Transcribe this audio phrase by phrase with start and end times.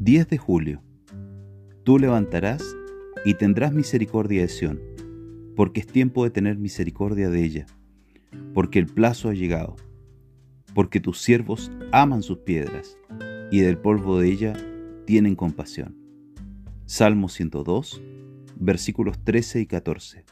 [0.00, 0.80] 10 de julio.
[1.82, 2.62] Tú levantarás
[3.24, 4.80] y tendrás misericordia de Sión,
[5.56, 7.66] porque es tiempo de tener misericordia de ella,
[8.54, 9.74] porque el plazo ha llegado,
[10.72, 12.96] porque tus siervos aman sus piedras,
[13.50, 14.52] y del polvo de ella
[15.04, 15.96] tienen compasión.
[16.84, 18.00] Salmo 102,
[18.54, 20.24] versículos 13 y 14.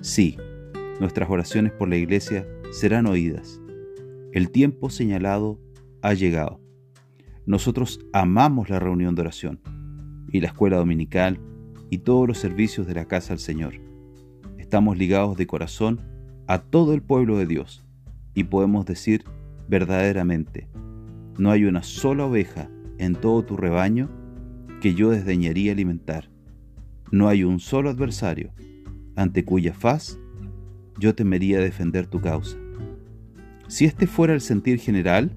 [0.00, 0.36] Sí,
[1.00, 3.60] nuestras oraciones por la iglesia serán oídas.
[4.32, 5.58] El tiempo señalado
[6.02, 6.65] ha llegado.
[7.46, 9.60] Nosotros amamos la reunión de oración
[10.32, 11.38] y la escuela dominical
[11.90, 13.74] y todos los servicios de la casa del Señor.
[14.58, 16.00] Estamos ligados de corazón
[16.48, 17.84] a todo el pueblo de Dios
[18.34, 19.24] y podemos decir
[19.68, 20.68] verdaderamente,
[21.38, 22.68] no hay una sola oveja
[22.98, 24.08] en todo tu rebaño
[24.80, 26.30] que yo desdeñaría alimentar.
[27.12, 28.52] No hay un solo adversario
[29.14, 30.18] ante cuya faz
[30.98, 32.56] yo temería defender tu causa.
[33.68, 35.36] Si este fuera el sentir general,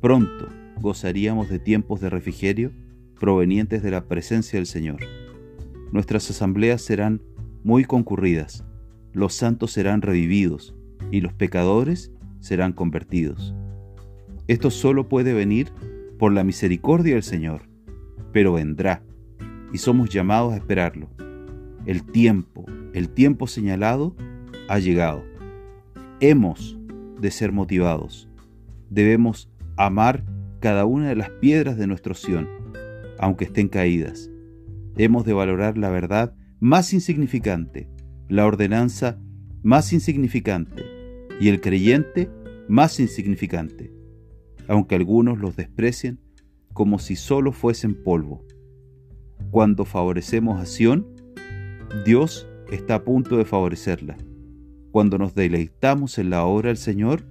[0.00, 0.48] pronto
[0.80, 2.72] gozaríamos de tiempos de refrigerio
[3.18, 5.00] provenientes de la presencia del Señor.
[5.92, 7.22] Nuestras asambleas serán
[7.64, 8.64] muy concurridas,
[9.12, 10.74] los santos serán revividos
[11.10, 13.54] y los pecadores serán convertidos.
[14.46, 15.70] Esto solo puede venir
[16.18, 17.62] por la misericordia del Señor,
[18.32, 19.02] pero vendrá
[19.72, 21.08] y somos llamados a esperarlo.
[21.86, 24.14] El tiempo, el tiempo señalado
[24.68, 25.22] ha llegado.
[26.20, 26.78] Hemos
[27.20, 28.28] de ser motivados.
[28.90, 30.24] Debemos amar
[30.60, 32.48] cada una de las piedras de nuestro Sión,
[33.18, 34.30] aunque estén caídas.
[34.96, 37.88] Hemos de valorar la verdad más insignificante,
[38.28, 39.18] la ordenanza
[39.62, 40.84] más insignificante
[41.40, 42.30] y el creyente
[42.68, 43.92] más insignificante,
[44.66, 46.20] aunque algunos los desprecien
[46.72, 48.44] como si solo fuesen polvo.
[49.50, 51.06] Cuando favorecemos a Sión,
[52.04, 54.16] Dios está a punto de favorecerla.
[54.90, 57.24] Cuando nos deleitamos en la obra del Señor,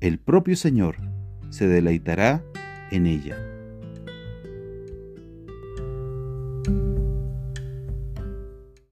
[0.00, 0.96] el propio Señor
[1.50, 2.42] se deleitará
[2.90, 3.36] en ella.